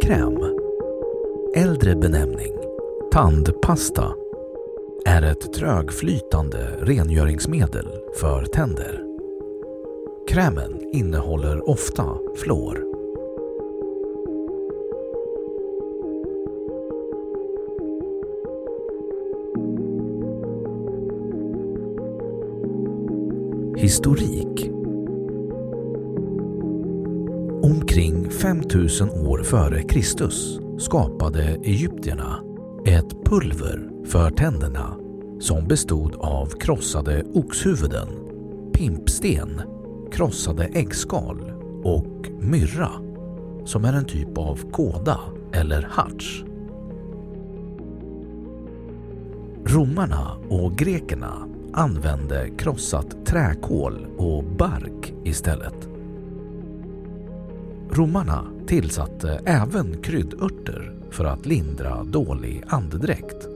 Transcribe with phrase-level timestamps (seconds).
[0.00, 0.38] Tandkräm,
[1.56, 2.52] äldre benämning
[3.12, 4.14] tandpasta,
[5.06, 9.02] är ett trögflytande rengöringsmedel för tänder.
[10.28, 12.84] Krämen innehåller ofta fluor.
[23.76, 24.79] Historik
[28.00, 32.40] Omkring 5000 år före Kristus skapade egyptierna
[32.86, 34.96] ett pulver för tänderna
[35.40, 38.08] som bestod av krossade oxhuvuden,
[38.74, 39.62] pimpsten,
[40.12, 41.52] krossade äggskal
[41.84, 42.90] och myrra
[43.64, 45.20] som är en typ av kåda
[45.52, 46.44] eller harts.
[49.64, 55.89] Romarna och grekerna använde krossat träkol och bark istället.
[57.92, 63.48] Romarna tillsatte även kryddörter för att lindra dålig andedräkt.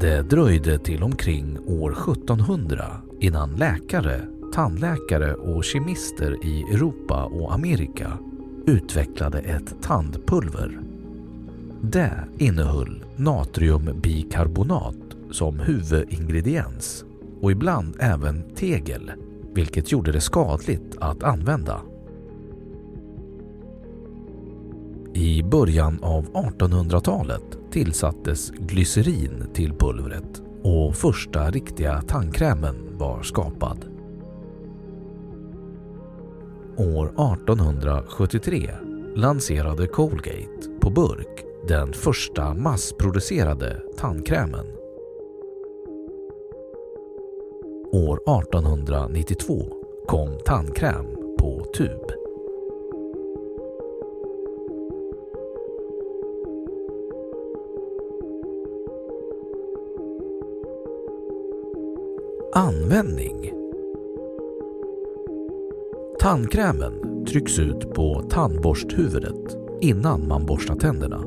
[0.00, 2.86] Det dröjde till omkring år 1700
[3.20, 4.20] innan läkare,
[4.54, 8.18] tandläkare och kemister i Europa och Amerika
[8.66, 10.80] utvecklade ett tandpulver.
[11.80, 14.96] Det innehöll natriumbikarbonat
[15.30, 17.04] som huvudingrediens
[17.40, 19.12] och ibland även tegel,
[19.54, 21.80] vilket gjorde det skadligt att använda.
[25.14, 33.84] I början av 1800-talet tillsattes glycerin till pulvret och första riktiga tandkrämen var skapad.
[36.76, 38.70] År 1873
[39.16, 44.66] lanserade Colgate på burk den första massproducerade tandkrämen.
[47.92, 49.66] År 1892
[50.06, 51.06] kom tandkräm
[51.38, 52.17] på tub.
[62.58, 63.52] Användning
[66.20, 71.24] Tandkrämen trycks ut på tandborsthuvudet innan man borstar tänderna.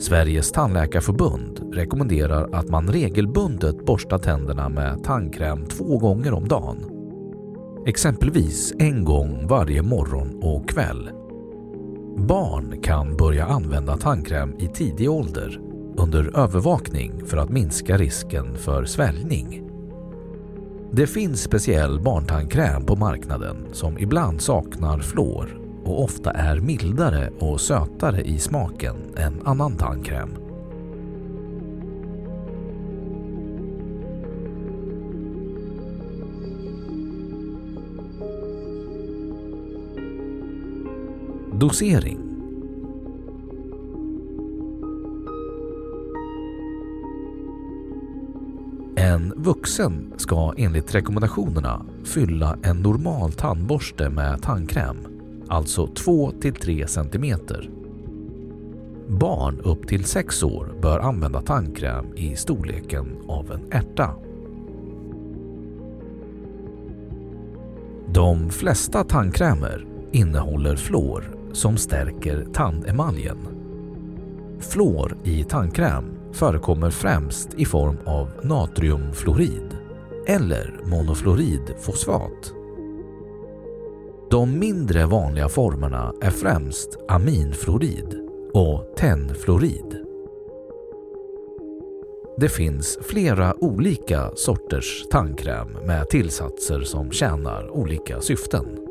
[0.00, 6.78] Sveriges tandläkarförbund rekommenderar att man regelbundet borstar tänderna med tandkräm två gånger om dagen.
[7.86, 11.10] exempelvis en gång varje morgon och kväll.
[12.16, 15.60] Barn kan börja använda tandkräm i tidig ålder
[15.96, 19.67] under övervakning för att minska risken för sväljning.
[20.92, 27.60] Det finns speciell barntandkräm på marknaden som ibland saknar fluor och ofta är mildare och
[27.60, 30.30] sötare i smaken än annan tandkräm.
[41.52, 42.27] Dosering
[49.00, 54.96] En vuxen ska enligt rekommendationerna fylla en normal tandborste med tandkräm,
[55.48, 57.38] alltså 2-3 cm.
[59.08, 64.10] Barn upp till 6 år bör använda tandkräm i storleken av en ärta.
[68.06, 73.38] De flesta tandkrämer innehåller fluor som stärker tandemaljen.
[74.60, 79.76] Fluor i tandkräm förekommer främst i form av natriumfluorid
[80.26, 82.52] eller monofluoridfosfat.
[84.30, 90.04] De mindre vanliga formerna är främst aminfluorid och tennfluorid.
[92.40, 98.87] Det finns flera olika sorters tandkräm med tillsatser som tjänar olika syften.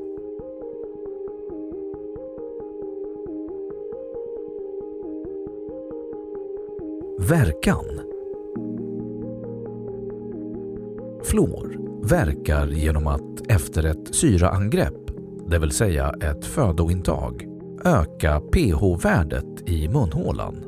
[7.19, 7.85] Verkan
[11.23, 15.11] Fluor verkar genom att efter ett syraangrepp,
[15.47, 17.45] det vill säga ett födointag,
[17.85, 20.63] öka pH-värdet i munhålan.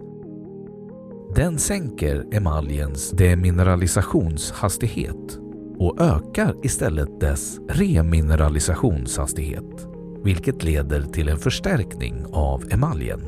[1.36, 5.40] Den sänker emaljens demineralisationshastighet
[5.78, 9.88] och ökar istället dess remineralisationshastighet,
[10.24, 13.22] vilket leder till en förstärkning av emaljen.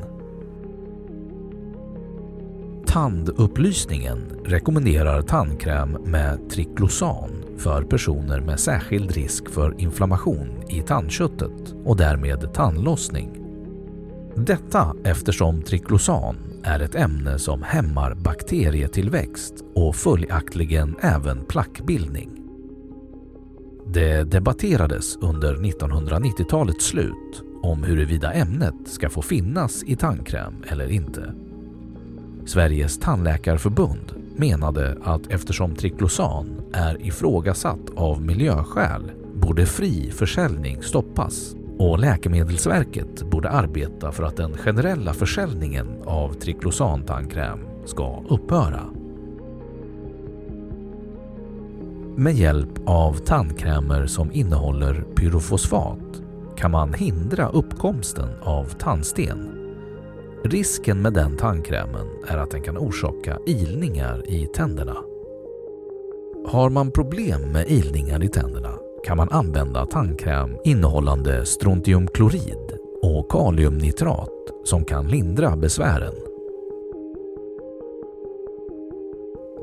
[2.92, 11.96] Tandupplysningen rekommenderar tandkräm med triklosan för personer med särskild risk för inflammation i tandköttet och
[11.96, 13.30] därmed tandlossning.
[14.36, 22.30] Detta eftersom triklosan är ett ämne som hämmar bakterietillväxt och följaktligen även plackbildning.
[23.86, 31.34] Det debatterades under 1990-talets slut om huruvida ämnet ska få finnas i tandkräm eller inte.
[32.46, 41.98] Sveriges tandläkarförbund menade att eftersom triklosan är ifrågasatt av miljöskäl borde fri försäljning stoppas och
[41.98, 48.82] Läkemedelsverket borde arbeta för att den generella försäljningen av triklosantandkräm ska upphöra.
[52.16, 56.22] Med hjälp av tandkrämer som innehåller pyrofosfat
[56.56, 59.61] kan man hindra uppkomsten av tandsten
[60.44, 64.96] Risken med den tandkrämen är att den kan orsaka ilningar i tänderna.
[66.46, 74.30] Har man problem med ilningar i tänderna kan man använda tandkräm innehållande strontiumklorid och kaliumnitrat
[74.64, 76.14] som kan lindra besvären.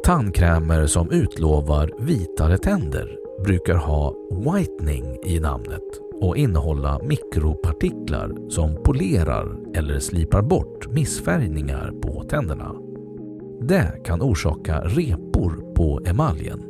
[0.04, 9.57] Tandkrämer som utlovar vitare tänder brukar ha whitening i namnet och innehålla mikropartiklar som polerar
[9.76, 12.76] eller slipar bort missfärgningar på tänderna.
[13.61, 16.64] Det kan orsaka repor på emaljen.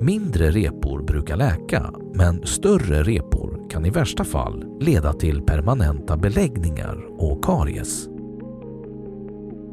[0.00, 7.06] Mindre repor brukar läka, men större repor kan i värsta fall leda till permanenta beläggningar
[7.18, 8.08] och karies.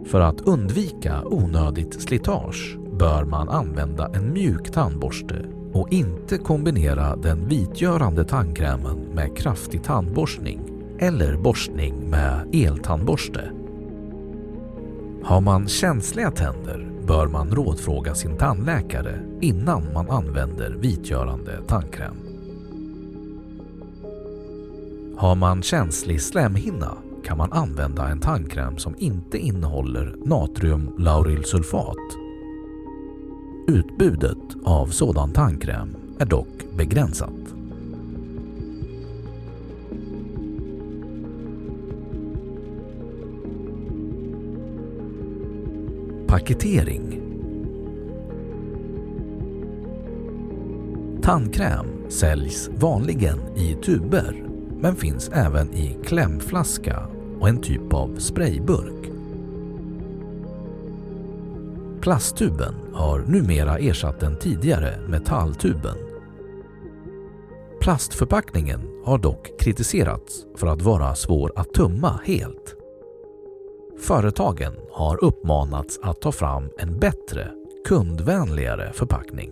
[0.06, 7.48] För att undvika onödigt slitage bör man använda en mjuk tandborste och inte kombinera den
[7.48, 10.60] vitgörande tandkrämen med kraftig tandborstning
[11.00, 13.52] eller borstning med eltandborste.
[15.24, 22.16] Har man känsliga tänder bör man rådfråga sin tandläkare innan man använder vitgörande tandkräm.
[25.18, 32.28] Har man känslig slemhinna kan man använda en tandkräm som inte innehåller natriumlaurylsulfat
[33.70, 37.34] Utbudet av sådan tandkräm är dock begränsat.
[46.28, 47.22] Paketering
[51.22, 54.44] Tandkräm säljs vanligen i tuber
[54.80, 57.08] men finns även i klämflaska
[57.40, 59.17] och en typ av sprayburk.
[62.08, 65.98] Plasttuben har numera ersatt den tidigare metalltuben.
[67.82, 72.76] Plastförpackningen har dock kritiserats för att vara svår att tumma helt.
[74.00, 77.52] Företagen har uppmanats att ta fram en bättre,
[77.88, 79.52] kundvänligare förpackning.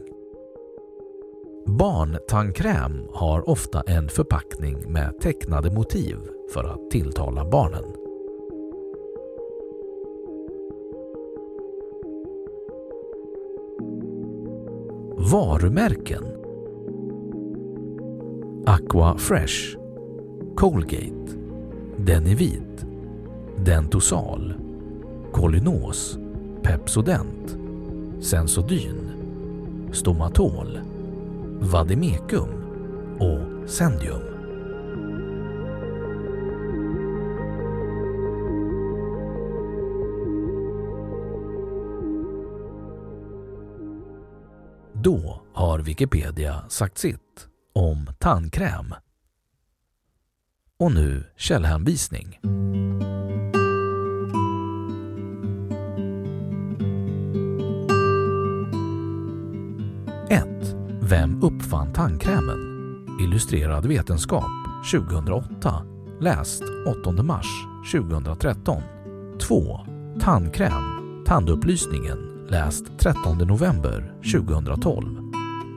[1.68, 6.18] Barntandkräm har ofta en förpackning med tecknade motiv
[6.54, 8.05] för att tilltala barnen.
[15.32, 16.24] Varumärken
[18.66, 19.78] Aqua Fresh
[20.56, 21.38] Colgate
[21.98, 22.86] Denivit
[23.58, 24.54] Dentosal
[25.34, 26.18] Kolinos
[26.64, 27.58] Pepsodent
[28.20, 29.12] Sensodyn
[29.92, 30.80] Stomatol
[31.60, 32.50] Vademecum
[33.20, 34.35] och Sendium.
[45.06, 48.94] Då har Wikipedia sagt sitt om tandkräm.
[50.80, 52.40] Och nu källhänvisning.
[61.10, 62.60] Vem uppfann tandkrämen?
[63.22, 64.52] Illustrerad vetenskap
[64.92, 65.86] 2008.
[66.20, 66.64] Läst
[67.04, 67.48] 8 mars
[67.92, 68.82] 2013.
[69.42, 69.80] 2.
[70.22, 70.84] Tandkräm.
[71.26, 72.25] Tandupplysningen.
[72.50, 75.06] Läst 13 november 2012.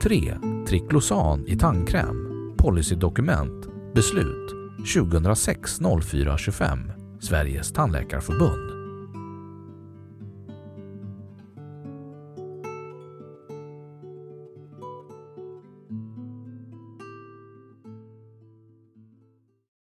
[0.03, 0.37] 3.
[0.67, 2.27] Triklosan i tandkräm.
[2.57, 3.67] Policydokument.
[3.95, 4.49] Beslut
[4.93, 6.79] 2006 04 25.
[7.21, 8.78] Sveriges tandläkarförbund.